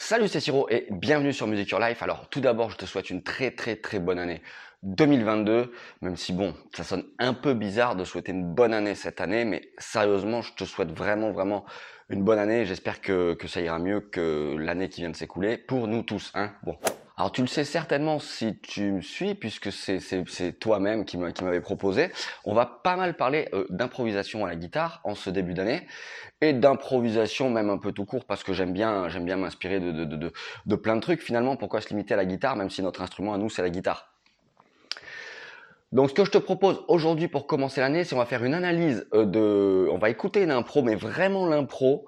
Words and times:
Salut, 0.00 0.28
c'est 0.28 0.38
Siro 0.38 0.68
et 0.70 0.86
bienvenue 0.92 1.32
sur 1.32 1.48
Music 1.48 1.70
Your 1.70 1.80
Life. 1.80 2.04
Alors, 2.04 2.28
tout 2.28 2.40
d'abord, 2.40 2.70
je 2.70 2.76
te 2.76 2.86
souhaite 2.86 3.10
une 3.10 3.24
très 3.24 3.50
très 3.50 3.74
très 3.74 3.98
bonne 3.98 4.20
année 4.20 4.42
2022, 4.84 5.72
même 6.02 6.16
si 6.16 6.32
bon, 6.32 6.54
ça 6.72 6.84
sonne 6.84 7.04
un 7.18 7.34
peu 7.34 7.52
bizarre 7.52 7.96
de 7.96 8.04
souhaiter 8.04 8.30
une 8.30 8.54
bonne 8.54 8.72
année 8.72 8.94
cette 8.94 9.20
année, 9.20 9.44
mais 9.44 9.72
sérieusement, 9.76 10.40
je 10.40 10.54
te 10.54 10.64
souhaite 10.64 10.92
vraiment 10.92 11.32
vraiment 11.32 11.64
une 12.10 12.22
bonne 12.22 12.38
année. 12.38 12.64
J'espère 12.64 13.00
que, 13.00 13.34
que 13.34 13.48
ça 13.48 13.60
ira 13.60 13.80
mieux 13.80 13.98
que 13.98 14.54
l'année 14.56 14.88
qui 14.88 15.00
vient 15.00 15.10
de 15.10 15.16
s'écouler 15.16 15.58
pour 15.58 15.88
nous 15.88 16.04
tous. 16.04 16.30
Hein 16.36 16.52
bon, 16.62 16.78
alors 17.18 17.32
tu 17.32 17.40
le 17.40 17.48
sais 17.48 17.64
certainement 17.64 18.20
si 18.20 18.60
tu 18.60 18.92
me 18.92 19.00
suis, 19.00 19.34
puisque 19.34 19.72
c'est 19.72 20.52
toi-même 20.60 21.04
qui 21.04 21.16
m'avais 21.16 21.60
proposé. 21.60 22.12
On 22.44 22.54
va 22.54 22.64
pas 22.64 22.94
mal 22.94 23.16
parler 23.16 23.48
euh, 23.54 23.66
d'improvisation 23.70 24.44
à 24.44 24.48
la 24.48 24.54
guitare 24.54 25.00
en 25.02 25.16
ce 25.16 25.28
début 25.28 25.52
d'année 25.52 25.84
et 26.40 26.52
d'improvisation 26.52 27.50
même 27.50 27.70
un 27.70 27.78
peu 27.78 27.90
tout 27.90 28.04
court 28.04 28.24
parce 28.24 28.44
que 28.44 28.52
j'aime 28.52 28.72
bien 28.72 29.08
bien 29.18 29.36
m'inspirer 29.36 29.80
de, 29.80 30.76
plein 30.76 30.94
de 30.94 31.00
trucs. 31.00 31.20
Finalement, 31.20 31.56
pourquoi 31.56 31.80
se 31.80 31.88
limiter 31.88 32.14
à 32.14 32.16
la 32.16 32.24
guitare 32.24 32.54
même 32.54 32.70
si 32.70 32.82
notre 32.82 33.02
instrument 33.02 33.34
à 33.34 33.38
nous 33.38 33.50
c'est 33.50 33.62
la 33.62 33.70
guitare? 33.70 34.14
Donc 35.90 36.10
ce 36.10 36.14
que 36.14 36.24
je 36.24 36.30
te 36.30 36.38
propose 36.38 36.84
aujourd'hui 36.86 37.26
pour 37.26 37.48
commencer 37.48 37.80
l'année, 37.80 38.04
c'est 38.04 38.14
on 38.14 38.18
va 38.18 38.26
faire 38.26 38.44
une 38.44 38.54
analyse 38.54 39.08
euh, 39.12 39.24
de, 39.24 39.88
on 39.90 39.98
va 39.98 40.08
écouter 40.08 40.44
une 40.44 40.52
impro, 40.52 40.82
mais 40.82 40.94
vraiment 40.94 41.48
l'impro 41.48 42.06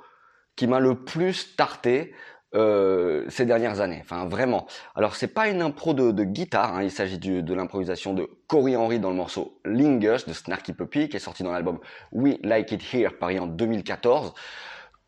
qui 0.54 0.68
m'a 0.68 0.78
le 0.78 1.04
plus 1.04 1.56
tarté 1.56 2.12
euh, 2.54 3.24
ces 3.28 3.46
dernières 3.46 3.80
années. 3.80 4.00
Enfin, 4.02 4.26
vraiment. 4.26 4.66
Alors, 4.96 5.14
c'est 5.14 5.28
pas 5.28 5.48
une 5.48 5.62
impro 5.62 5.94
de, 5.94 6.10
de 6.10 6.24
guitare. 6.24 6.74
Hein. 6.76 6.82
Il 6.82 6.90
s'agit 6.90 7.18
de 7.18 7.54
l'improvisation 7.54 8.12
de 8.12 8.28
Cory 8.48 8.76
Henry 8.76 8.98
dans 8.98 9.10
le 9.10 9.16
morceau 9.16 9.60
Lingers 9.64 10.24
de 10.26 10.32
Snarky 10.32 10.72
Puppy, 10.72 11.08
qui 11.08 11.16
est 11.16 11.20
sorti 11.20 11.42
dans 11.42 11.52
l'album 11.52 11.78
We 12.12 12.38
Like 12.42 12.72
It 12.72 12.82
Here, 12.92 13.12
paru 13.18 13.38
en 13.38 13.46
2014. 13.46 14.34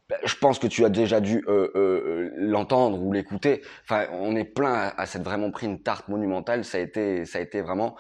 Ben, 0.09 0.19
je 0.25 0.35
pense 0.37 0.59
que 0.59 0.67
tu 0.67 0.85
as 0.85 0.89
déjà 0.89 1.21
dû 1.21 1.45
euh, 1.49 1.71
euh, 1.75 2.31
l'entendre 2.37 3.03
ou 3.03 3.13
l'écouter. 3.13 3.63
Enfin, 3.85 4.07
on 4.13 4.37
est 4.37 4.45
plein 4.45 4.75
à, 4.75 5.01
à 5.01 5.07
s'être 5.07 5.25
vraiment 5.25 5.51
pris 5.51 5.67
une 5.67 5.83
tarte 5.83 6.09
monumentale. 6.09 6.65
Ça 6.65 6.79
a 6.79 6.81
été, 6.81 7.25
ça 7.25 7.39
a 7.39 7.43
été 7.43 7.61
vraiment 7.61 7.97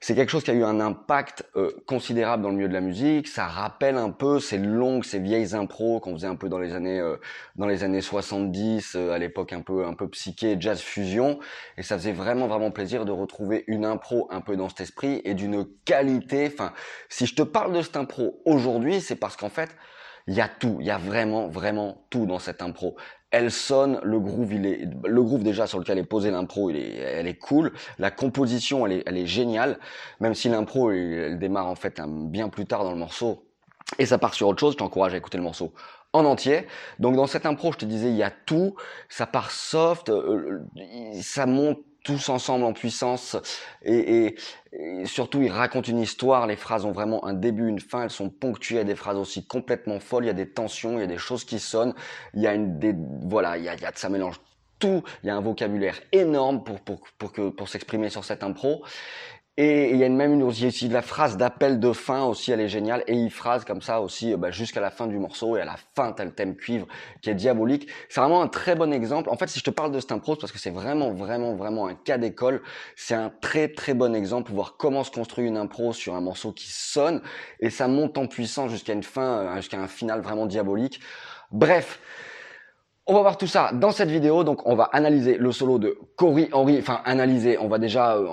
c'est 0.00 0.14
quelque 0.14 0.30
chose 0.30 0.44
qui 0.44 0.50
a 0.50 0.54
eu 0.54 0.62
un 0.62 0.78
impact 0.78 1.44
euh, 1.56 1.70
considérable 1.86 2.42
dans 2.42 2.50
le 2.50 2.56
milieu 2.56 2.68
de 2.68 2.74
la 2.74 2.82
musique. 2.82 3.28
Ça 3.28 3.46
rappelle 3.46 3.96
un 3.96 4.10
peu 4.10 4.40
ces 4.40 4.58
longues, 4.58 5.04
ces 5.04 5.18
vieilles 5.18 5.54
impros 5.54 6.00
qu'on 6.00 6.12
faisait 6.12 6.26
un 6.26 6.36
peu 6.36 6.48
dans 6.48 6.58
les 6.58 6.74
années 6.74 7.00
euh, 7.00 7.16
dans 7.56 7.66
les 7.66 7.82
années 7.82 8.02
70, 8.02 8.94
euh, 8.94 9.12
à 9.12 9.18
l'époque 9.18 9.54
un 9.54 9.62
peu 9.62 9.86
un 9.86 9.94
peu 9.94 10.08
psyché, 10.08 10.56
jazz 10.60 10.80
fusion. 10.80 11.38
Et 11.78 11.82
ça 11.82 11.96
faisait 11.96 12.12
vraiment 12.12 12.46
vraiment 12.46 12.70
plaisir 12.70 13.06
de 13.06 13.12
retrouver 13.12 13.64
une 13.68 13.86
impro 13.86 14.28
un 14.30 14.42
peu 14.42 14.56
dans 14.56 14.68
cet 14.68 14.82
esprit 14.82 15.22
et 15.24 15.34
d'une 15.34 15.66
qualité. 15.86 16.50
Enfin, 16.52 16.72
si 17.08 17.26
je 17.26 17.34
te 17.34 17.42
parle 17.42 17.72
de 17.72 17.80
cette 17.80 17.96
impro 17.96 18.42
aujourd'hui, 18.44 19.00
c'est 19.00 19.16
parce 19.16 19.36
qu'en 19.36 19.50
fait, 19.50 19.70
il 20.26 20.34
y 20.34 20.40
a 20.40 20.48
tout, 20.48 20.76
il 20.80 20.86
y 20.86 20.90
a 20.90 20.98
vraiment 20.98 21.48
vraiment 21.48 22.04
tout 22.10 22.26
dans 22.26 22.38
cette 22.38 22.60
impro 22.60 22.96
elle 23.36 23.50
sonne, 23.50 24.00
le 24.02 24.18
groove, 24.18 24.54
il 24.54 24.64
est, 24.64 24.88
le 25.04 25.22
groove 25.22 25.42
déjà 25.42 25.66
sur 25.66 25.78
lequel 25.78 25.98
est 25.98 26.04
posée 26.04 26.30
l'impro, 26.30 26.70
est, 26.70 26.96
elle 26.96 27.26
est 27.26 27.38
cool. 27.38 27.72
La 27.98 28.10
composition, 28.10 28.86
elle 28.86 28.92
est, 28.92 29.02
elle 29.04 29.18
est 29.18 29.26
géniale, 29.26 29.78
même 30.20 30.34
si 30.34 30.48
l'impro, 30.48 30.90
elle, 30.90 31.38
démarre 31.38 31.66
en 31.66 31.74
fait 31.74 32.00
bien 32.06 32.48
plus 32.48 32.64
tard 32.64 32.82
dans 32.82 32.92
le 32.92 32.98
morceau. 32.98 33.46
Et 33.98 34.06
ça 34.06 34.16
part 34.16 34.32
sur 34.32 34.48
autre 34.48 34.58
chose, 34.58 34.72
je 34.72 34.78
t'encourage 34.78 35.12
à 35.12 35.18
écouter 35.18 35.36
le 35.36 35.44
morceau 35.44 35.74
en 36.14 36.24
entier. 36.24 36.66
Donc 36.98 37.14
dans 37.14 37.26
cette 37.26 37.44
impro, 37.44 37.72
je 37.72 37.78
te 37.78 37.84
disais, 37.84 38.08
il 38.08 38.16
y 38.16 38.22
a 38.22 38.30
tout, 38.30 38.74
ça 39.10 39.26
part 39.26 39.50
soft, 39.50 40.08
euh, 40.08 40.62
ça 41.20 41.44
monte 41.44 41.78
tous 42.06 42.28
ensemble 42.28 42.64
en 42.64 42.72
puissance 42.72 43.36
et, 43.84 44.36
surtout 45.04 45.42
ils 45.42 45.50
racontent 45.50 45.90
une 45.90 45.98
histoire. 45.98 46.46
Les 46.46 46.54
phrases 46.54 46.84
ont 46.84 46.92
vraiment 46.92 47.24
un 47.26 47.34
début, 47.34 47.68
une 47.68 47.80
fin. 47.80 48.04
Elles 48.04 48.10
sont 48.10 48.30
ponctuées 48.30 48.78
à 48.78 48.84
des 48.84 48.94
phrases 48.94 49.16
aussi 49.16 49.44
complètement 49.44 49.98
folles. 49.98 50.24
Il 50.24 50.28
y 50.28 50.30
a 50.30 50.34
des 50.34 50.48
tensions, 50.48 50.98
il 50.98 51.00
y 51.00 51.04
a 51.04 51.08
des 51.08 51.18
choses 51.18 51.44
qui 51.44 51.58
sonnent. 51.58 51.94
Il 52.34 52.42
y 52.42 52.46
a 52.46 52.54
une 52.54 52.78
des 52.78 52.94
voilà, 53.22 53.58
il 53.58 53.64
y 53.64 53.68
a, 53.68 53.74
il 53.74 53.80
y 53.80 53.84
a 53.84 53.90
ça 53.94 54.08
mélange 54.08 54.40
tout. 54.78 55.02
Il 55.24 55.26
y 55.26 55.30
a 55.30 55.36
un 55.36 55.40
vocabulaire 55.40 55.98
énorme 56.12 56.62
pour 56.62 56.80
pour 56.80 57.00
pour 57.18 57.32
pour 57.56 57.68
s'exprimer 57.68 58.08
sur 58.08 58.24
cette 58.24 58.44
impro. 58.44 58.84
Et 59.58 59.90
il 59.92 59.96
y 59.96 60.04
a 60.04 60.08
même 60.10 60.34
une, 60.34 60.42
aussi 60.42 60.70
la 60.90 61.00
phrase 61.00 61.38
d'appel 61.38 61.80
de 61.80 61.92
fin 61.94 62.24
aussi, 62.24 62.52
elle 62.52 62.60
est 62.60 62.68
géniale. 62.68 63.02
Et 63.06 63.14
il 63.14 63.30
phrase 63.30 63.64
comme 63.64 63.80
ça 63.80 64.02
aussi 64.02 64.34
euh, 64.34 64.36
bah, 64.36 64.50
jusqu'à 64.50 64.82
la 64.82 64.90
fin 64.90 65.06
du 65.06 65.18
morceau 65.18 65.56
et 65.56 65.62
à 65.62 65.64
la 65.64 65.76
fin 65.94 66.12
t'as 66.12 66.24
le 66.26 66.32
thème 66.32 66.56
cuivre 66.56 66.86
qui 67.22 67.30
est 67.30 67.34
diabolique. 67.34 67.88
C'est 68.10 68.20
vraiment 68.20 68.42
un 68.42 68.48
très 68.48 68.74
bon 68.74 68.92
exemple. 68.92 69.30
En 69.30 69.36
fait, 69.36 69.48
si 69.48 69.58
je 69.58 69.64
te 69.64 69.70
parle 69.70 69.92
de 69.92 70.00
cette 70.00 70.12
impro, 70.12 70.36
parce 70.36 70.52
que 70.52 70.58
c'est 70.58 70.70
vraiment, 70.70 71.12
vraiment, 71.14 71.54
vraiment 71.54 71.86
un 71.86 71.94
cas 71.94 72.18
d'école. 72.18 72.60
C'est 72.96 73.14
un 73.14 73.30
très, 73.40 73.68
très 73.68 73.94
bon 73.94 74.14
exemple 74.14 74.48
pour 74.48 74.56
voir 74.56 74.76
comment 74.76 75.04
se 75.04 75.10
construit 75.10 75.46
une 75.46 75.56
impro 75.56 75.94
sur 75.94 76.14
un 76.14 76.20
morceau 76.20 76.52
qui 76.52 76.68
sonne 76.68 77.22
et 77.60 77.70
ça 77.70 77.88
monte 77.88 78.18
en 78.18 78.26
puissance 78.26 78.70
jusqu'à 78.70 78.92
une 78.92 79.02
fin, 79.02 79.38
euh, 79.38 79.56
jusqu'à 79.56 79.80
un 79.80 79.88
final 79.88 80.20
vraiment 80.20 80.44
diabolique. 80.44 81.00
Bref. 81.50 81.98
On 83.08 83.14
va 83.14 83.20
voir 83.20 83.38
tout 83.38 83.46
ça 83.46 83.70
dans 83.72 83.92
cette 83.92 84.10
vidéo. 84.10 84.42
Donc, 84.42 84.66
on 84.66 84.74
va 84.74 84.84
analyser 84.92 85.36
le 85.38 85.52
solo 85.52 85.78
de 85.78 85.96
Cory 86.16 86.48
Henry. 86.52 86.76
Enfin, 86.80 87.02
analyser. 87.04 87.56
On 87.56 87.68
va 87.68 87.78
déjà, 87.78 88.16
euh, 88.16 88.26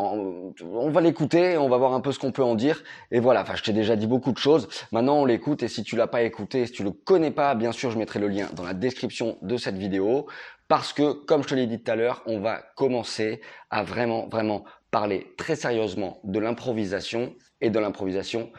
on 0.64 0.90
va 0.90 1.00
l'écouter. 1.00 1.60
On 1.60 1.70
va 1.70 1.78
voir 1.78 1.94
un 1.94 2.02
peu 2.02 2.12
ce 2.12 2.18
qu'on 2.18 2.32
peut 2.32 2.44
en 2.44 2.56
dire. 2.56 2.82
Et 3.12 3.20
voilà. 3.20 3.44
Enfin, 3.44 3.54
je 3.56 3.62
t'ai 3.62 3.72
déjà 3.72 3.96
dit 3.96 4.08
beaucoup 4.08 4.32
de 4.32 4.40
choses. 4.40 4.68
Maintenant, 4.92 5.18
on 5.18 5.26
l'écoute. 5.26 5.62
Et 5.62 5.68
si 5.68 5.84
tu 5.84 5.96
l'as 5.96 6.08
pas 6.08 6.24
écouté, 6.24 6.66
si 6.66 6.72
tu 6.72 6.84
le 6.84 6.90
connais 6.90 7.30
pas, 7.30 7.54
bien 7.54 7.72
sûr, 7.72 7.92
je 7.92 8.00
mettrai 8.00 8.20
le 8.20 8.28
lien 8.28 8.48
dans 8.56 8.64
la 8.64 8.74
description 8.74 9.38
de 9.44 9.58
cette 9.58 9.78
vidéo. 9.78 10.26
Parce 10.68 10.92
que, 10.92 11.12
comme 11.12 11.44
je 11.44 11.50
te 11.50 11.54
l'ai 11.54 11.68
dit 11.68 11.80
tout 11.80 11.92
à 11.92 11.96
l'heure, 11.96 12.24
on 12.26 12.40
va 12.40 12.64
commencer 12.76 13.42
à 13.70 13.84
vraiment, 13.84 14.28
vraiment 14.28 14.64
parler 14.90 15.36
très 15.38 15.56
sérieusement 15.56 16.18
de 16.24 16.40
l'improvisation 16.40 17.36
et 17.62 17.70
de 17.70 17.78
l'improvisation 17.78 18.50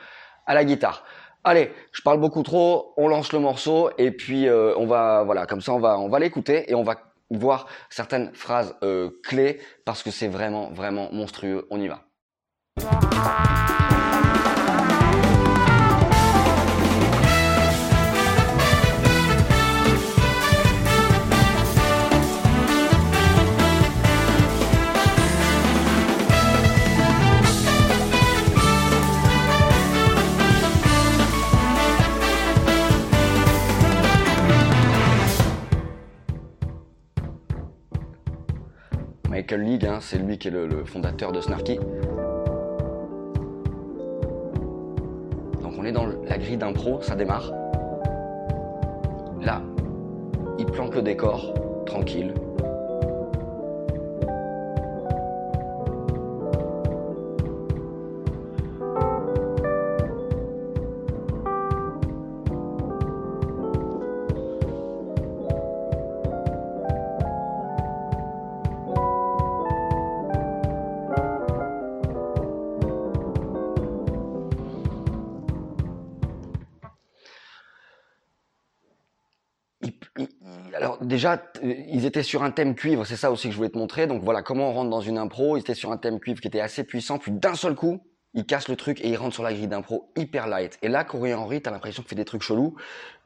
à 0.46 0.54
la 0.54 0.64
guitare. 0.64 1.04
Allez, 1.46 1.70
je 1.92 2.00
parle 2.00 2.20
beaucoup 2.20 2.42
trop, 2.42 2.94
on 2.96 3.06
lance 3.06 3.34
le 3.34 3.38
morceau 3.38 3.90
et 3.98 4.10
puis 4.10 4.48
euh, 4.48 4.74
on 4.78 4.86
va 4.86 5.24
voilà, 5.24 5.44
comme 5.44 5.60
ça 5.60 5.74
on 5.74 5.78
va 5.78 5.98
on 5.98 6.08
va 6.08 6.18
l'écouter 6.18 6.70
et 6.70 6.74
on 6.74 6.82
va 6.82 6.96
voir 7.28 7.66
certaines 7.90 8.32
phrases 8.32 8.74
euh, 8.82 9.10
clés 9.22 9.60
parce 9.84 10.02
que 10.02 10.10
c'est 10.10 10.28
vraiment 10.28 10.70
vraiment 10.70 11.10
monstrueux. 11.12 11.66
On 11.70 11.78
y 11.78 11.88
va. 11.88 12.00
C'est 40.04 40.18
lui 40.18 40.36
qui 40.36 40.48
est 40.48 40.50
le, 40.50 40.84
fondateur 40.84 41.32
de 41.32 41.40
Snarky. 41.40 41.78
Donc 45.62 45.72
on 45.78 45.84
est 45.84 45.92
dans 45.92 46.06
la 46.06 46.36
grille 46.36 46.58
d'impro, 46.58 47.00
ça 47.00 47.16
démarre. 47.16 47.50
Là, 49.40 49.62
il 50.58 50.66
plante 50.66 50.94
le 50.94 51.02
décor, 51.02 51.54
tranquille. 51.86 52.34
Déjà, 81.04 81.42
ils 81.62 82.06
étaient 82.06 82.22
sur 82.22 82.42
un 82.42 82.50
thème 82.50 82.74
cuivre, 82.74 83.04
c'est 83.04 83.16
ça 83.16 83.30
aussi 83.30 83.48
que 83.48 83.52
je 83.52 83.56
voulais 83.56 83.70
te 83.70 83.78
montrer. 83.78 84.06
Donc 84.06 84.22
voilà 84.22 84.42
comment 84.42 84.70
on 84.70 84.72
rentre 84.72 84.90
dans 84.90 85.00
une 85.00 85.18
impro. 85.18 85.56
Ils 85.56 85.60
étaient 85.60 85.74
sur 85.74 85.92
un 85.92 85.96
thème 85.96 86.20
cuivre 86.20 86.40
qui 86.40 86.48
était 86.48 86.60
assez 86.60 86.84
puissant, 86.84 87.18
puis 87.18 87.32
d'un 87.32 87.54
seul 87.54 87.74
coup, 87.74 88.00
il 88.34 88.44
casse 88.44 88.68
le 88.68 88.76
truc 88.76 89.00
et 89.00 89.08
il 89.08 89.16
rentre 89.16 89.34
sur 89.34 89.44
la 89.44 89.52
grille 89.52 89.68
d'impro 89.68 90.10
hyper 90.16 90.48
light. 90.48 90.78
Et 90.82 90.88
là, 90.88 91.04
Corey 91.04 91.32
Henry, 91.32 91.62
t'as 91.62 91.70
l'impression 91.70 92.02
qu'il 92.02 92.10
fait 92.10 92.16
des 92.16 92.24
trucs 92.24 92.42
chelous. 92.42 92.74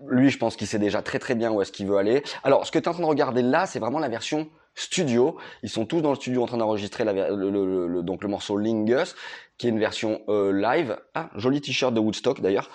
Lui, 0.06 0.28
je 0.28 0.38
pense 0.38 0.54
qu'il 0.54 0.66
sait 0.66 0.78
déjà 0.78 1.00
très 1.00 1.19
très 1.19 1.34
bien 1.34 1.50
où 1.50 1.62
est-ce 1.62 1.72
qu'il 1.72 1.86
veut 1.86 1.96
aller. 1.96 2.22
Alors, 2.44 2.66
ce 2.66 2.72
que 2.72 2.78
tu 2.78 2.84
es 2.84 2.88
en 2.88 2.92
train 2.92 3.02
de 3.02 3.08
regarder 3.08 3.40
là, 3.42 3.66
c'est 3.66 3.78
vraiment 3.78 3.98
la 3.98 4.08
version 4.10 4.48
studio. 4.75 5.38
Ils 5.62 5.70
sont 5.70 5.86
tous 5.86 6.02
dans 6.02 6.10
le 6.10 6.16
studio 6.16 6.42
en 6.42 6.46
train 6.46 6.58
d'enregistrer 6.58 7.04
le, 7.04 8.02
donc 8.02 8.22
le 8.22 8.28
morceau 8.28 8.58
Lingus, 8.58 9.16
qui 9.56 9.66
est 9.66 9.70
une 9.70 9.80
version 9.80 10.20
euh, 10.28 10.52
live. 10.52 10.98
Ah, 11.14 11.30
joli 11.36 11.60
t-shirt 11.60 11.94
de 11.94 12.00
Woodstock 12.00 12.40
d'ailleurs. 12.42 12.70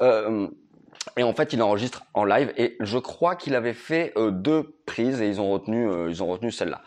Euh, 0.00 0.48
et 1.16 1.22
en 1.22 1.32
fait, 1.34 1.52
il 1.52 1.62
enregistre 1.62 2.04
en 2.14 2.24
live 2.24 2.52
et 2.56 2.76
je 2.80 2.98
crois 2.98 3.36
qu'il 3.36 3.54
avait 3.54 3.74
fait 3.74 4.12
euh, 4.16 4.30
deux 4.30 4.76
prises 4.86 5.20
et 5.20 5.28
ils 5.28 5.40
ont 5.40 5.50
retenu, 5.50 5.88
euh, 5.88 6.12
retenu 6.20 6.50
celle-là. 6.50 6.82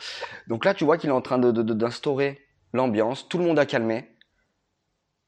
Donc 0.47 0.65
là, 0.65 0.73
tu 0.73 0.83
vois 0.83 0.97
qu'il 0.97 1.09
est 1.09 1.13
en 1.13 1.21
train 1.21 1.37
d'instaurer 1.37 2.41
l'ambiance. 2.73 3.27
Tout 3.27 3.37
le 3.37 3.45
monde 3.45 3.59
a 3.59 3.65
calmé. 3.65 4.09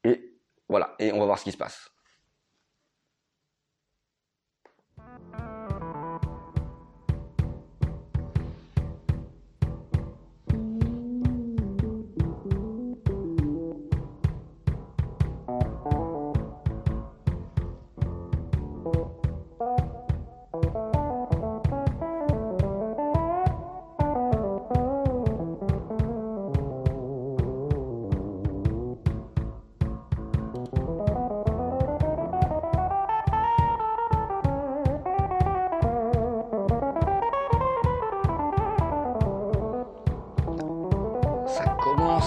Et 0.03 0.35
voilà. 0.67 0.95
Et 0.99 1.11
on 1.11 1.19
va 1.19 1.25
voir 1.25 1.39
ce 1.39 1.43
qui 1.43 1.51
se 1.51 1.57
passe. 1.57 1.91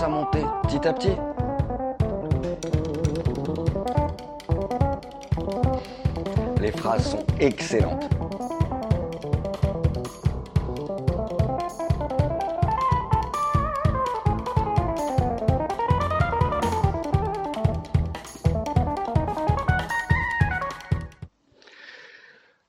À 0.02 0.08
monter 0.08 0.44
petit 0.64 0.88
à 0.88 0.92
petit. 0.92 1.16
Les 6.60 6.72
phrases 6.72 7.10
sont 7.12 7.24
excellentes. 7.38 8.08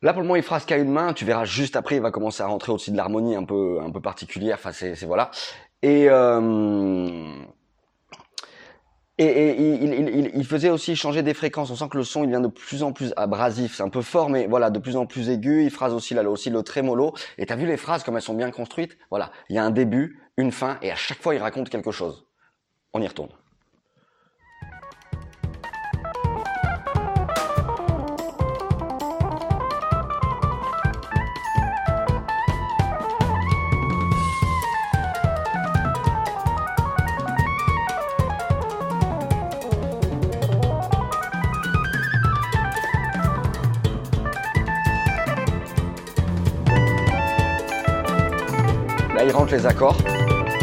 Là, 0.03 0.11
pour 0.11 0.21
le 0.21 0.27
moment, 0.27 0.35
il 0.35 0.43
phrase 0.43 0.65
qu'à 0.65 0.75
une 0.75 0.91
main. 0.91 1.13
Tu 1.13 1.23
verras 1.23 1.45
juste 1.45 1.77
après, 1.77 1.95
il 1.95 2.01
va 2.01 2.11
commencer 2.11 2.43
à 2.43 2.47
rentrer 2.47 2.73
au-dessus 2.73 2.91
de 2.91 2.97
l'harmonie 2.97 3.37
un 3.37 3.45
peu, 3.45 3.79
un 3.81 3.89
peu 3.89 4.01
particulière. 4.01 4.57
Enfin, 4.59 4.73
c'est, 4.73 5.01
voilà. 5.05 5.31
Et, 5.83 6.05
euh, 6.09 7.43
et, 9.17 9.51
il, 9.51 10.31
il, 10.33 10.45
faisait 10.45 10.69
aussi 10.69 10.95
changer 10.95 11.23
des 11.23 11.33
fréquences. 11.33 11.69
On 11.71 11.75
sent 11.75 11.89
que 11.89 11.97
le 11.97 12.05
son, 12.05 12.23
il 12.23 12.29
vient 12.29 12.39
de 12.39 12.47
plus 12.47 12.83
en 12.83 12.93
plus 12.93 13.13
abrasif. 13.17 13.75
C'est 13.75 13.83
un 13.83 13.89
peu 13.89 14.01
fort, 14.01 14.29
mais 14.29 14.47
voilà, 14.47 14.69
de 14.69 14.79
plus 14.79 14.95
en 14.95 15.05
plus 15.05 15.29
aigu. 15.29 15.63
Il 15.63 15.71
phrase 15.71 15.93
aussi 15.93 16.13
là, 16.13 16.23
aussi 16.23 16.49
le 16.49 16.63
trémolo. 16.63 17.13
Et 17.37 17.45
t'as 17.45 17.57
vu 17.57 17.67
les 17.67 17.75
phrases 17.75 18.03
comme 18.03 18.15
elles 18.15 18.21
sont 18.21 18.33
bien 18.33 18.49
construites? 18.49 18.97
Voilà, 19.09 19.31
il 19.49 19.57
y 19.57 19.59
a 19.59 19.63
un 19.65 19.71
début, 19.71 20.21
une 20.37 20.53
fin, 20.53 20.77
et 20.81 20.89
à 20.89 20.95
chaque 20.95 21.21
fois, 21.21 21.35
il 21.35 21.39
raconte 21.39 21.69
quelque 21.69 21.91
chose. 21.91 22.25
On 22.93 23.01
y 23.01 23.07
retourne. 23.07 23.31
Les 49.53 49.65
accords. 49.67 49.97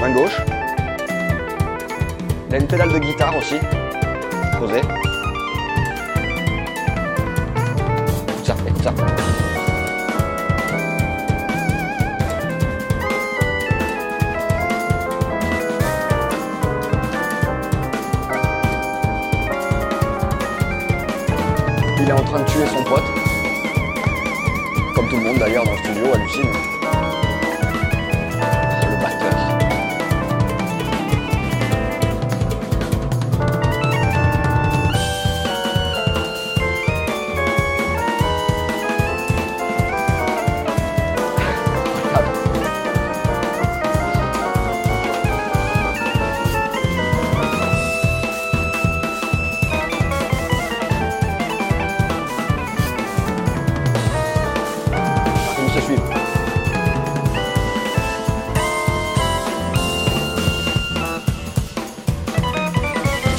Main 0.00 0.10
gauche. 0.10 0.36
Il 2.48 2.54
a 2.54 2.58
une 2.58 2.66
pédale 2.66 2.92
de 2.92 2.98
guitare 2.98 3.36
aussi. 3.36 3.54
Posée. 4.58 4.80
Écoute. 8.66 8.88
Il 22.00 22.08
est 22.08 22.12
en 22.12 22.24
train 22.24 22.40
de 22.40 22.44
tuer 22.46 22.66
son 22.66 22.82
pote. 22.82 23.04
Comme 24.96 25.08
tout 25.08 25.16
le 25.16 25.22
monde 25.22 25.38
d'ailleurs 25.38 25.64
dans 25.64 25.72
le 25.72 25.78
studio, 25.78 26.06
hallucine. 26.12 26.69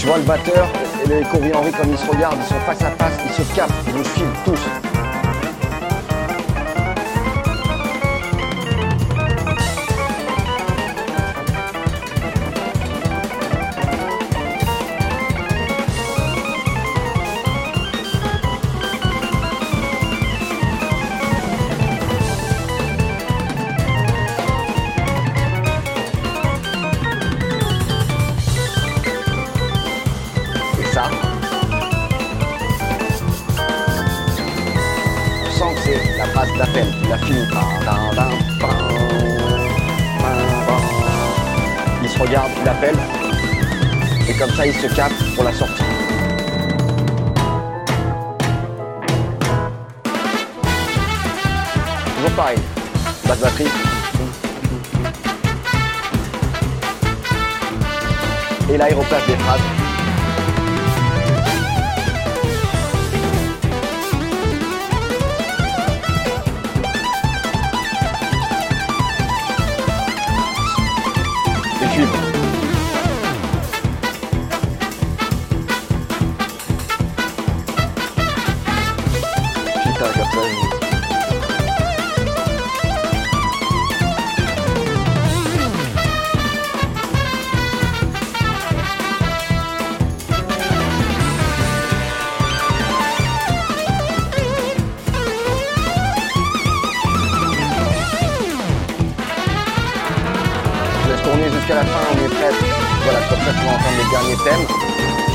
Tu 0.02 0.08
vois 0.08 0.18
le 0.18 0.24
batteur 0.24 0.68
et 1.06 1.08
les 1.10 1.54
Henry 1.54 1.72
comme 1.74 1.92
ils 1.92 1.98
se 2.00 2.10
regardent, 2.10 2.40
ils 2.42 2.48
sont 2.48 2.60
face 2.62 2.82
à 2.82 2.90
face, 2.90 3.14
ils 3.24 3.46
se 3.46 3.56
capent, 3.56 3.72
ils 3.88 3.94
nous 3.94 4.04
suivent 4.04 4.26
tous. 4.44 4.91
D'appel. 36.62 36.86
Il 37.04 37.12
a 37.12 37.18
fini. 37.18 37.40
Il 42.04 42.10
se 42.10 42.20
regarde, 42.20 42.52
il 42.62 42.70
appelle. 42.70 42.98
Et 44.30 44.34
comme 44.38 44.52
ça, 44.52 44.68
il 44.68 44.74
se 44.74 44.88
capte 44.96 45.36
pour 45.36 45.44
la 45.44 45.54
sortie. 45.54 45.84
Toujours 52.16 52.32
pareil. 52.36 52.60
Basse 53.28 53.40
batterie. 53.40 53.68
Et 58.70 58.78
là, 58.78 58.90
il 58.90 58.96
replace 58.96 59.26
des 59.28 59.36
phrases. 59.36 59.81
Jusqu'à 101.52 101.76
la 101.76 101.84
fin, 101.84 102.00
on 102.12 102.26
est 102.26 102.28
prêt. 102.28 102.54
Voilà, 103.04 103.20
comme 103.30 103.40
ça 103.40 103.52
tu 103.52 103.66
vas 103.66 103.74
entendre 103.74 103.98
les 103.98 104.10
derniers 104.10 104.44
thèmes. 104.44 105.31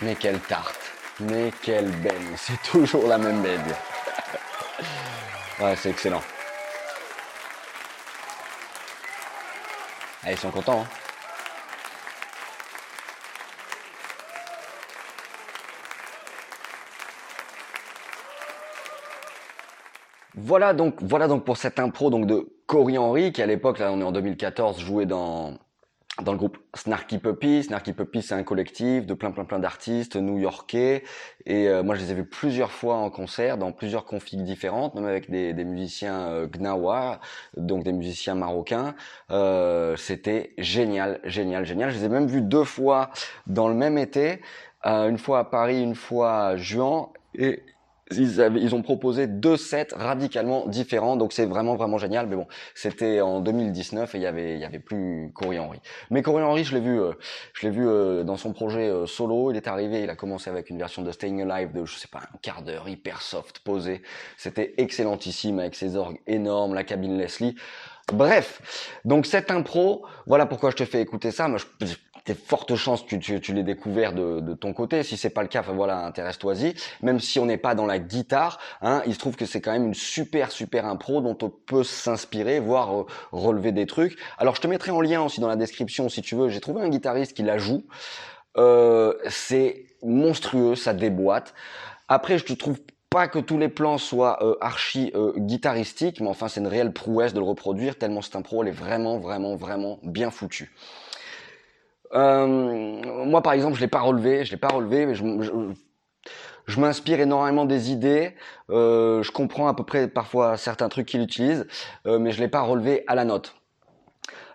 Mais 0.00 0.14
quelle 0.14 0.38
tarte. 0.38 0.78
Mais 1.20 1.52
quelle 1.60 1.90
belle. 1.90 2.14
C'est 2.36 2.62
toujours 2.62 3.08
la 3.08 3.18
même 3.18 3.42
belle. 3.42 3.60
Ouais, 5.60 5.74
c'est 5.74 5.90
excellent. 5.90 6.22
Ils 10.30 10.36
sont 10.36 10.50
contents. 10.50 10.80
Hein 10.80 10.86
Voilà 20.40 20.72
donc, 20.72 21.02
voilà 21.02 21.28
donc 21.28 21.44
pour 21.44 21.56
cette 21.56 21.78
impro 21.78 22.10
donc 22.10 22.26
de 22.26 22.48
Cory 22.66 22.96
Henry 22.96 23.32
qui 23.32 23.42
à 23.42 23.46
l'époque, 23.46 23.78
là 23.78 23.92
on 23.92 24.00
est 24.00 24.04
en 24.04 24.12
2014, 24.12 24.78
jouait 24.80 25.04
dans 25.04 25.58
dans 26.22 26.32
le 26.32 26.38
groupe 26.38 26.58
Snarky 26.74 27.18
Puppy. 27.18 27.62
Snarky 27.62 27.92
Puppy, 27.92 28.22
c'est 28.22 28.34
un 28.34 28.42
collectif 28.42 29.06
de 29.06 29.14
plein 29.14 29.30
plein 29.30 29.44
plein 29.44 29.58
d'artistes 29.58 30.16
new-yorkais. 30.16 31.04
Et 31.46 31.68
euh, 31.68 31.82
moi, 31.82 31.94
je 31.94 32.02
les 32.02 32.12
ai 32.12 32.14
vus 32.14 32.24
plusieurs 32.24 32.72
fois 32.72 32.96
en 32.96 33.10
concert, 33.10 33.58
dans 33.58 33.72
plusieurs 33.72 34.04
configs 34.04 34.42
différentes, 34.42 34.94
même 34.94 35.06
avec 35.06 35.30
des, 35.30 35.52
des 35.54 35.64
musiciens 35.64 36.28
euh, 36.28 36.46
gnawa, 36.46 37.20
donc 37.56 37.84
des 37.84 37.92
musiciens 37.92 38.34
marocains. 38.34 38.94
Euh, 39.30 39.96
C'était 39.96 40.54
génial, 40.58 41.20
génial, 41.24 41.64
génial. 41.64 41.90
Je 41.90 41.98
les 41.98 42.04
ai 42.04 42.08
même 42.08 42.26
vus 42.26 42.42
deux 42.42 42.64
fois 42.64 43.10
dans 43.46 43.68
le 43.68 43.74
même 43.74 43.98
été, 43.98 44.40
euh, 44.86 45.08
une 45.08 45.18
fois 45.18 45.40
à 45.40 45.44
Paris, 45.44 45.82
une 45.82 45.94
fois 45.94 46.40
à 46.40 46.56
Juin. 46.56 47.10
Et 47.34 47.62
ils, 48.16 48.74
ont 48.74 48.82
proposé 48.82 49.26
deux 49.26 49.56
sets 49.56 49.88
radicalement 49.94 50.66
différents, 50.66 51.16
donc 51.16 51.32
c'est 51.32 51.46
vraiment 51.46 51.76
vraiment 51.76 51.98
génial. 51.98 52.26
Mais 52.26 52.36
bon, 52.36 52.46
c'était 52.74 53.20
en 53.20 53.40
2019 53.40 54.14
et 54.14 54.18
il 54.18 54.22
y 54.22 54.26
avait 54.26 54.54
il 54.54 54.60
y 54.60 54.64
avait 54.64 54.78
plus 54.78 55.30
Corey 55.34 55.58
Henry. 55.58 55.80
Mais 56.10 56.22
Corey 56.22 56.42
Henry, 56.42 56.64
je 56.64 56.74
l'ai 56.74 56.80
vu, 56.80 57.00
euh, 57.00 57.12
je 57.54 57.66
l'ai 57.66 57.72
vu 57.72 57.86
euh, 57.86 58.24
dans 58.24 58.36
son 58.36 58.52
projet 58.52 58.88
euh, 58.88 59.06
solo. 59.06 59.50
Il 59.50 59.56
est 59.56 59.68
arrivé, 59.68 60.02
il 60.02 60.10
a 60.10 60.16
commencé 60.16 60.48
avec 60.50 60.70
une 60.70 60.78
version 60.78 61.02
de 61.02 61.12
Staying 61.12 61.48
Alive 61.48 61.72
de 61.72 61.84
je 61.84 61.96
sais 61.96 62.08
pas 62.08 62.20
un 62.20 62.38
quart 62.40 62.62
d'heure, 62.62 62.88
hyper 62.88 63.22
soft, 63.22 63.60
posé. 63.60 64.02
C'était 64.36 64.74
excellentissime 64.78 65.58
avec 65.58 65.74
ses 65.74 65.96
orgues 65.96 66.20
énormes, 66.26 66.74
la 66.74 66.84
cabine 66.84 67.18
Leslie. 67.18 67.56
Bref, 68.12 68.98
donc 69.04 69.26
cette 69.26 69.50
impro, 69.50 70.06
voilà 70.26 70.46
pourquoi 70.46 70.70
je 70.70 70.76
te 70.76 70.84
fais 70.86 71.02
écouter 71.02 71.30
ça. 71.30 71.46
Des 72.28 72.34
fortes 72.34 72.76
chances 72.76 73.02
que 73.02 73.16
tu, 73.16 73.40
tu 73.40 73.52
l'aies 73.52 73.62
découvert 73.62 74.12
de, 74.12 74.40
de, 74.40 74.54
ton 74.54 74.72
côté. 74.72 75.02
Si 75.02 75.16
c'est 75.16 75.30
pas 75.30 75.42
le 75.42 75.48
cas, 75.48 75.60
enfin 75.60 75.72
voilà, 75.72 76.04
intéresse-toi-y. 76.06 76.74
Même 77.02 77.20
si 77.20 77.38
on 77.38 77.46
n'est 77.46 77.58
pas 77.58 77.74
dans 77.74 77.86
la 77.86 77.98
guitare, 77.98 78.58
hein, 78.82 79.02
il 79.06 79.14
se 79.14 79.18
trouve 79.18 79.36
que 79.36 79.46
c'est 79.46 79.60
quand 79.60 79.72
même 79.72 79.86
une 79.86 79.94
super 79.94 80.50
super 80.52 80.86
impro 80.86 81.20
dont 81.20 81.36
on 81.42 81.50
peut 81.50 81.84
s'inspirer, 81.84 82.60
voire 82.60 83.00
euh, 83.00 83.06
relever 83.32 83.72
des 83.72 83.86
trucs. 83.86 84.18
Alors 84.38 84.54
je 84.54 84.60
te 84.60 84.66
mettrai 84.66 84.90
en 84.90 85.00
lien 85.00 85.22
aussi 85.22 85.40
dans 85.40 85.48
la 85.48 85.56
description 85.56 86.08
si 86.08 86.22
tu 86.22 86.34
veux. 86.36 86.48
J'ai 86.48 86.60
trouvé 86.60 86.82
un 86.82 86.88
guitariste 86.88 87.34
qui 87.34 87.42
la 87.42 87.58
joue. 87.58 87.84
Euh, 88.56 89.14
c'est 89.28 89.86
monstrueux, 90.02 90.74
ça 90.74 90.94
déboîte. 90.94 91.54
Après, 92.08 92.38
je 92.38 92.44
te 92.44 92.52
trouve 92.52 92.78
pas 93.10 93.28
que 93.28 93.38
tous 93.38 93.58
les 93.58 93.68
plans 93.68 93.98
soient 93.98 94.42
euh, 94.42 94.54
archi 94.60 95.10
euh, 95.14 95.32
guitaristiques, 95.36 96.20
mais 96.20 96.28
enfin 96.28 96.48
c'est 96.48 96.60
une 96.60 96.66
réelle 96.66 96.92
prouesse 96.92 97.32
de 97.32 97.38
le 97.38 97.46
reproduire 97.46 97.96
tellement 97.96 98.20
cette 98.20 98.36
impro 98.36 98.62
elle 98.62 98.68
est 98.68 98.72
vraiment 98.72 99.18
vraiment 99.18 99.56
vraiment 99.56 99.98
bien 100.02 100.30
foutue. 100.30 100.72
Euh, 102.14 102.46
moi 103.26 103.42
par 103.42 103.52
exemple 103.52 103.76
je 103.76 103.80
l'ai 103.80 103.88
pas 103.88 104.00
relevé, 104.00 104.44
je 104.44 104.50
l'ai 104.50 104.56
pas 104.56 104.68
relevé, 104.68 105.06
mais 105.06 105.14
je, 105.14 106.80
m'inspire 106.80 107.20
énormément 107.20 107.64
des 107.64 107.90
idées, 107.90 108.34
je 108.68 109.30
comprends 109.30 109.68
à 109.68 109.74
peu 109.74 109.84
près 109.84 110.08
parfois 110.08 110.56
certains 110.56 110.88
trucs 110.88 111.06
qu'il 111.06 111.22
utilise, 111.22 111.66
mais 112.04 112.30
je 112.32 112.40
l'ai 112.40 112.48
pas 112.48 112.62
relevé 112.62 113.04
à 113.06 113.14
la 113.14 113.24
note. 113.24 113.57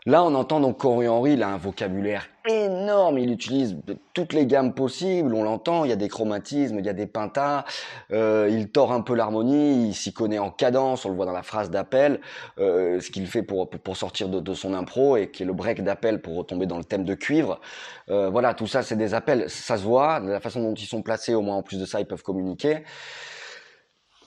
Là, 0.06 0.24
on 0.24 0.36
entend 0.36 0.60
donc 0.60 0.80
Corey 0.80 1.08
Henry, 1.08 1.34
il 1.34 1.44
a 1.44 1.48
un 1.48 1.58
vocabulaire 1.58 2.28
énorme, 2.46 3.20
il 3.20 3.32
utilise 3.32 3.78
toutes 4.14 4.34
les 4.34 4.46
gammes 4.46 4.74
possibles, 4.74 5.34
on 5.34 5.44
l'entend, 5.44 5.86
il 5.86 5.90
y 5.90 5.94
a 5.94 5.96
des 5.96 6.10
chromatismes, 6.10 6.78
il 6.78 6.86
y 6.86 6.90
a 6.90 6.94
des 6.94 7.06
pentas, 7.06 7.64
euh, 8.12 8.50
il 8.52 8.70
tord 8.70 8.92
un 8.92 9.00
peu 9.00 9.16
l'harmonie, 9.16 9.88
il 9.88 9.94
s'y 9.94 10.12
connaît 10.12 10.40
en 10.40 10.52
cadence, 10.52 11.06
on 11.06 11.10
le 11.10 11.16
voit 11.16 11.26
dans 11.26 11.32
la 11.32 11.44
phrase 11.44 11.70
d'appel, 11.70 12.20
euh, 12.60 13.00
ce 13.00 13.12
qu'il 13.12 13.28
fait 13.28 13.44
pour, 13.44 13.70
pour 13.70 13.96
sortir 13.96 14.28
de, 14.28 14.42
de, 14.42 14.54
son 14.54 14.74
impro 14.74 15.16
et 15.16 15.32
qui 15.32 15.44
est 15.44 15.46
le 15.46 15.54
break 15.54 15.84
d'appel 15.84 16.22
pour 16.22 16.36
retomber 16.36 16.66
dans 16.66 16.78
le 16.78 16.84
thème 16.84 17.06
de 17.06 17.14
cuivre. 17.14 17.62
Euh, 18.10 18.30
voilà, 18.30 18.54
tout 18.54 18.68
ça 18.68 18.84
c'est 18.84 18.98
des 18.98 19.14
appels, 19.14 19.50
ça 19.50 19.78
se 19.78 19.84
voit, 19.84 20.20
de 20.20 20.30
la 20.30 20.42
façon 20.42 20.62
dont 20.62 20.74
ils 20.74 20.86
sont 20.86 21.02
placés, 21.02 21.36
au 21.36 21.42
moins 21.42 21.56
en 21.56 21.64
plus 21.64 21.80
de 21.80 21.86
ça, 21.86 22.02
ils 22.02 22.06
peuvent 22.06 22.24
communiquer. 22.24 22.84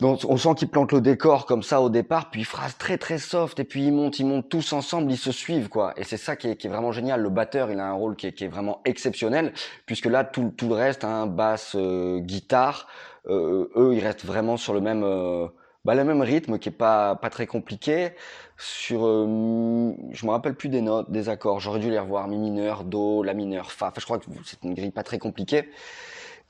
Donc 0.01 0.21
on 0.29 0.37
sent 0.37 0.55
qu'ils 0.57 0.69
plantent 0.69 0.93
le 0.93 1.01
décor 1.01 1.47
comme 1.47 1.63
ça 1.63 1.81
au 1.81 1.89
départ, 1.89 2.31
puis 2.31 2.45
phrase 2.45 2.77
très 2.77 2.99
très 2.99 3.19
soft, 3.19 3.59
et 3.61 3.65
puis 3.65 3.87
ils 3.87 3.93
montent, 3.93 4.19
ils 4.19 4.27
montent 4.27 4.49
tous 4.49 4.73
ensemble, 4.75 5.11
ils 5.11 5.17
se 5.17 5.33
suivent 5.33 5.71
quoi. 5.71 5.95
Et 5.97 6.05
c'est 6.05 6.19
ça 6.19 6.37
qui 6.37 6.49
est, 6.49 6.57
qui 6.57 6.67
est, 6.67 6.71
vraiment 6.71 6.93
génial. 6.93 7.23
Le 7.23 7.31
batteur, 7.31 7.71
il 7.71 7.81
a 7.81 7.87
un 7.87 7.95
rôle 7.95 8.15
qui 8.15 8.27
est, 8.27 8.33
qui 8.33 8.45
est 8.45 8.49
vraiment 8.49 8.83
exceptionnel, 8.85 9.55
puisque 9.87 10.07
là 10.07 10.25
tout, 10.25 10.53
tout 10.55 10.69
le 10.69 10.75
reste, 10.75 11.05
hein, 11.05 11.27
basse, 11.27 11.77
euh, 11.77 12.19
guitare, 12.19 12.89
euh, 13.29 13.71
eux 13.77 13.95
ils 13.95 14.01
restent 14.01 14.27
vraiment 14.27 14.59
sur 14.59 14.75
le 14.75 14.81
même, 14.81 15.03
euh, 15.03 15.47
bah, 15.87 15.95
le 15.95 16.05
même 16.05 16.21
rythme 16.21 16.59
qui 16.59 16.69
est 16.69 16.73
pas 16.73 17.15
pas 17.17 17.31
très 17.31 17.47
compliqué. 17.47 18.11
Sur, 18.59 19.01
je 19.03 20.27
me 20.27 20.31
rappelle 20.31 20.55
plus 20.55 20.69
des 20.71 20.81
notes, 20.81 21.11
des 21.11 21.29
accords. 21.29 21.61
J'aurais 21.61 21.79
dû 21.81 21.91
les 21.91 21.99
revoir. 21.99 22.27
Mi 22.27 22.39
mineur, 22.39 22.85
do, 22.85 23.23
la 23.23 23.35
mineur, 23.35 23.71
fa. 23.71 23.89
Enfin, 23.89 24.01
je 24.01 24.05
crois 24.05 24.19
que 24.19 24.25
c'est 24.45 24.63
une 24.63 24.75
grille 24.75 24.91
pas 24.91 25.03
très 25.03 25.19
compliquée 25.19 25.69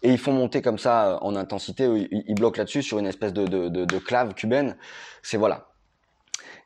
et 0.07 0.13
ils 0.13 0.19
font 0.19 0.33
monter 0.33 0.63
comme 0.63 0.79
ça 0.79 1.15
euh, 1.15 1.19
en 1.21 1.35
intensité. 1.35 1.89
Ils, 2.11 2.35
bloquent 2.35 2.59
là-dessus 2.59 2.83
sur 2.83 2.99
une 2.99 3.07
espèce 3.07 3.33
de, 3.33 3.45
de, 3.45 3.69
de, 3.69 3.85
de 3.85 3.99
clave 3.99 4.35
cubaine. 4.35 4.77
C'est 5.23 5.37
voilà. 5.37 5.67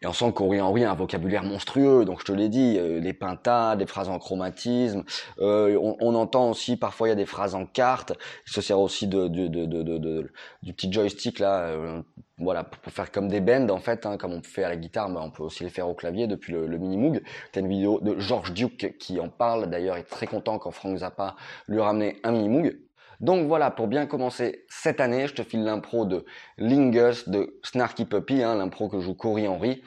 Et 0.03 0.07
on 0.07 0.13
sent 0.13 0.33
qu'Henri 0.35 0.61
Henry 0.61 0.85
a 0.85 0.91
un 0.91 0.95
vocabulaire 0.95 1.43
monstrueux, 1.43 2.05
donc 2.07 2.21
je 2.21 2.25
te 2.25 2.33
l'ai 2.33 2.49
dit, 2.49 2.77
euh, 2.79 3.01
des 3.01 3.13
pentas, 3.13 3.77
des 3.77 3.87
phrases 3.87 4.09
en 4.09 4.19
chromatisme. 4.19 5.05
Euh, 5.41 5.79
on, 5.81 5.97
on, 6.01 6.15
entend 6.15 6.51
aussi 6.51 6.77
parfois 6.77 7.09
il 7.09 7.11
y 7.11 7.13
a 7.13 7.17
des 7.17 7.27
phrases 7.27 7.55
en 7.55 7.67
cartes. 7.67 8.13
Il 8.47 8.53
se 8.53 8.61
sert 8.61 8.79
aussi 8.79 9.07
de, 9.07 9.29
de, 9.29 9.47
de 9.47 10.33
du 10.63 10.73
petit 10.73 10.91
joystick 10.91 11.39
là, 11.39 11.65
euh, 11.65 12.03
voilà, 12.39 12.65
pour, 12.65 12.93
faire 12.93 13.11
comme 13.11 13.29
des 13.29 13.41
bends 13.41 13.69
en 13.69 13.79
fait, 13.79 14.07
hein, 14.07 14.17
comme 14.17 14.33
on 14.33 14.43
fait 14.43 14.65
à 14.65 14.71
la 14.71 14.77
guitare, 14.77 15.11
mais 15.11 15.19
on 15.21 15.31
peut 15.31 15.43
aussi 15.43 15.65
les 15.65 15.71
faire 15.71 15.89
au 15.89 15.95
clavier 15.95 16.27
depuis 16.27 16.53
le, 16.53 16.67
le 16.67 16.79
mini 16.79 16.97
Moog. 16.97 17.23
T'as 17.53 17.61
une 17.61 17.69
vidéo 17.69 18.01
de 18.01 18.19
George 18.19 18.53
Duke 18.53 18.97
qui 18.99 19.21
en 19.21 19.29
parle. 19.29 19.69
D'ailleurs, 19.69 19.99
il 19.99 20.01
est 20.01 20.05
très 20.05 20.27
content 20.27 20.59
quand 20.59 20.71
Frank 20.71 20.97
Zappa 20.97 21.37
lui 21.69 21.81
a 21.81 21.85
ramené 21.85 22.17
un 22.25 22.33
mini 22.33 22.49
Moog. 22.49 22.79
Donc 23.21 23.47
voilà, 23.47 23.71
pour 23.71 23.87
bien 23.87 24.07
commencer 24.07 24.65
cette 24.69 25.01
année, 25.01 25.27
je 25.29 25.35
te 25.35 25.43
file 25.43 25.65
l'impro 25.65 26.05
de 26.05 26.25
Lingus 26.59 27.29
de 27.29 27.59
Snarky 27.63 28.05
Puppy, 28.05 28.43
hein, 28.43 28.57
l'impro 28.57 28.89
que 28.89 29.01
joue 29.01 29.15
Cory 29.15 29.47
Henry 29.47 29.83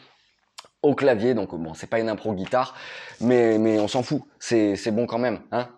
au 0.81 0.95
clavier. 0.95 1.33
Donc 1.33 1.55
bon, 1.55 1.73
c'est 1.73 1.89
pas 1.89 1.99
une 1.99 2.09
impro 2.09 2.33
guitare, 2.33 2.75
mais, 3.21 3.57
mais 3.57 3.79
on 3.79 3.87
s'en 3.87 4.03
fout, 4.03 4.21
c'est 4.39 4.91
bon 4.91 5.07
quand 5.07 5.19
même. 5.19 5.39
Hein 5.51 5.69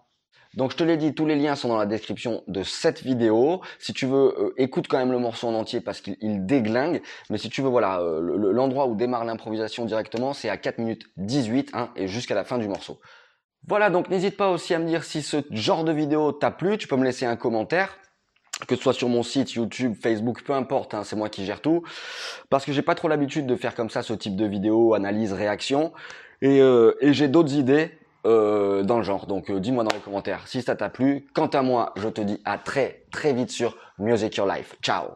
donc 0.55 0.71
je 0.71 0.77
te 0.77 0.83
l'ai 0.83 0.97
dit, 0.97 1.13
tous 1.13 1.25
les 1.25 1.35
liens 1.35 1.55
sont 1.55 1.67
dans 1.67 1.77
la 1.77 1.85
description 1.85 2.43
de 2.47 2.63
cette 2.63 3.03
vidéo. 3.03 3.61
Si 3.77 3.93
tu 3.93 4.05
veux, 4.05 4.33
euh, 4.39 4.53
écoute 4.57 4.87
quand 4.87 4.97
même 4.97 5.11
le 5.11 5.19
morceau 5.19 5.47
en 5.47 5.53
entier 5.53 5.81
parce 5.81 5.99
qu'il 5.99 6.45
déglingue. 6.45 7.01
Mais 7.29 7.37
si 7.37 7.49
tu 7.49 7.61
veux, 7.61 7.67
voilà, 7.67 7.99
euh, 7.99 8.21
l'endroit 8.53 8.87
où 8.87 8.95
démarre 8.95 9.25
l'improvisation 9.25 9.85
directement, 9.85 10.33
c'est 10.33 10.49
à 10.49 10.57
4 10.57 10.77
minutes 10.77 11.07
18 11.17 11.71
hein, 11.73 11.89
et 11.95 12.07
jusqu'à 12.07 12.35
la 12.35 12.45
fin 12.45 12.57
du 12.57 12.67
morceau. 12.67 12.99
Voilà, 13.67 13.89
donc 13.89 14.09
n'hésite 14.09 14.37
pas 14.37 14.49
aussi 14.49 14.73
à 14.73 14.79
me 14.79 14.85
dire 14.85 15.03
si 15.03 15.21
ce 15.21 15.37
genre 15.51 15.83
de 15.83 15.91
vidéo 15.91 16.31
t'a 16.31 16.51
plu. 16.51 16.77
Tu 16.77 16.87
peux 16.87 16.97
me 16.97 17.03
laisser 17.03 17.25
un 17.25 17.35
commentaire 17.35 17.97
que 18.67 18.75
ce 18.75 18.81
soit 18.81 18.93
sur 18.93 19.09
mon 19.09 19.23
site, 19.23 19.53
YouTube, 19.53 19.95
Facebook, 20.01 20.43
peu 20.43 20.53
importe, 20.53 20.93
hein, 20.93 21.03
c'est 21.03 21.15
moi 21.15 21.29
qui 21.29 21.45
gère 21.45 21.61
tout, 21.61 21.83
parce 22.49 22.65
que 22.65 22.71
j'ai 22.71 22.81
pas 22.81 22.95
trop 22.95 23.07
l'habitude 23.07 23.45
de 23.45 23.55
faire 23.55 23.75
comme 23.75 23.89
ça 23.89 24.01
ce 24.01 24.13
type 24.13 24.35
de 24.35 24.45
vidéo, 24.45 24.93
analyse, 24.93 25.33
réaction, 25.33 25.91
et, 26.41 26.61
euh, 26.61 26.93
j'ai 27.01 27.27
d'autres 27.27 27.53
idées 27.53 27.91
euh, 28.25 28.83
dans 28.83 28.97
le 28.97 29.03
genre. 29.03 29.27
Donc 29.27 29.49
euh, 29.49 29.59
dis-moi 29.59 29.83
dans 29.83 29.95
les 29.95 30.01
commentaires 30.01 30.47
si 30.47 30.61
ça 30.61 30.75
t'a 30.75 30.89
plu. 30.89 31.27
Quant 31.33 31.47
à 31.47 31.61
moi, 31.61 31.93
je 31.95 32.09
te 32.09 32.21
dis 32.21 32.41
à 32.45 32.57
très 32.57 33.03
très 33.11 33.33
vite 33.33 33.51
sur 33.51 33.77
Music 33.99 34.35
Your 34.35 34.47
Life. 34.47 34.75
Ciao 34.81 35.15